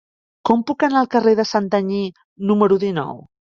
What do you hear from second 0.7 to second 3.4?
puc anar al carrer de Santanyí número dinou?